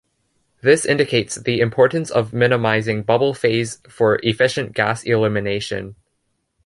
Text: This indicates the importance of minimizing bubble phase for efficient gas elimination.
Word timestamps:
This 0.61 0.83
indicates 0.83 1.35
the 1.35 1.59
importance 1.59 2.09
of 2.09 2.33
minimizing 2.33 3.03
bubble 3.03 3.35
phase 3.35 3.77
for 3.87 4.19
efficient 4.23 4.73
gas 4.73 5.03
elimination. 5.03 5.95